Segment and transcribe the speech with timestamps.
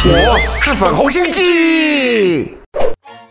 [0.00, 2.56] 是粉红心机。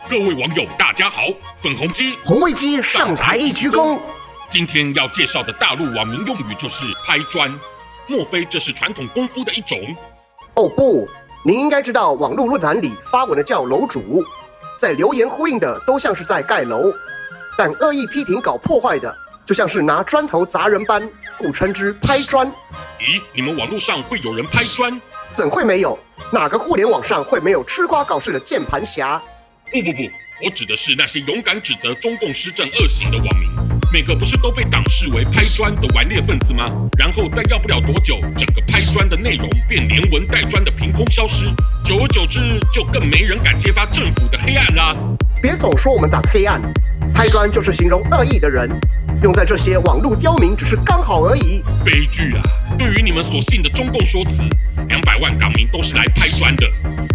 [0.09, 1.21] 各位网友，大家好，
[1.61, 3.97] 粉红鸡红卫鸡上台一鞠躬。
[4.49, 7.57] 今天要介绍的大陆网民用语就是拍砖，
[8.07, 9.79] 莫非这是传统功夫的一种？
[10.55, 11.07] 哦不，
[11.45, 14.21] 您应该知道，网络论坛里发文的叫楼主，
[14.77, 16.91] 在留言呼应的都像是在盖楼，
[17.57, 19.15] 但恶意批评搞破坏的，
[19.45, 22.45] 就像是拿砖头砸人般，故称之拍砖。
[22.99, 24.99] 咦，你们网络上会有人拍砖？
[25.31, 25.97] 怎会没有？
[26.31, 29.21] 哪个互联网上会没有吃瓜搞事的键盘侠？
[29.71, 30.03] 不不不，
[30.43, 33.49] 我指的是那些勇敢指责中共施政恶行的网民，
[33.93, 36.69] 每个不是都被党视为拍砖的顽劣分子吗？
[36.97, 41.45] 然后再要不了多久，整个拍砖的内容便连文带砖的凭空消失，
[41.85, 44.93] 久而久之，就更没人敢揭发政府的黑暗啦。
[45.41, 46.61] 别总说我们党黑暗，
[47.13, 48.69] 拍砖就是形容恶意的人，
[49.23, 51.63] 用在这些网络刁民只是刚好而已。
[51.85, 52.43] 悲剧啊！
[52.77, 54.43] 对于你们所信的中共说辞，
[54.87, 56.67] 两百万港民都是来拍砖的。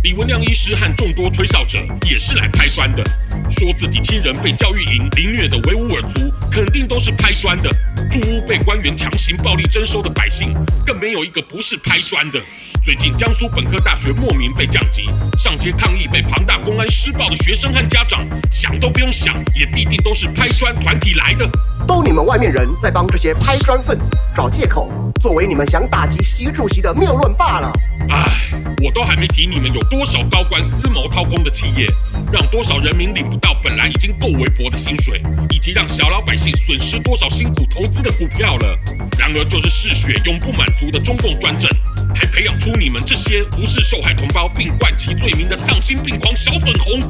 [0.04, 3.02] 李文亮医师和众多吹哨者也是来拍砖的，
[3.50, 7.70] 说自己亲人被教育营凌虐的维吾尔族，肯定都是拍砖的。
[8.10, 12.40] 住屋被官员强行暴力征收的百姓，更没有一个不是拍砖的。
[12.82, 15.04] 最近江苏本科大学莫名被降级，
[15.38, 21.48] 上街抗议被庞大公安施暴的学生和家长，想都不用想，也必定都是拍砖团体来的。
[21.86, 27.72] 都你们外面人在帮这些拍砖分子找借口，作为你们想打击习主席的谬论罢了。
[28.10, 28.50] 唉，
[28.84, 31.86] 我都还没提你们有多少高官私谋掏空的企业，
[32.32, 38.78] 让多少人民领不到本来已经够微薄的薪水，以及让小老百姓损失多少辛苦投资的股票了。
[39.18, 41.70] 然而就是嗜血永不满足的中共专政，
[42.14, 47.00] 还培养出你们这些无视受害同胞并冠其罪名的丧心病狂小粉红。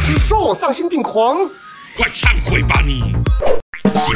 [0.00, 1.36] 是说我丧心病狂？
[1.96, 3.14] 快忏悔吧你！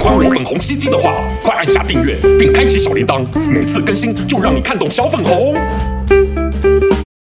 [0.04, 5.56] 喜欢我粉红心机的话，快按下订阅并开启小铃铛，每次更新就让你看懂小粉红。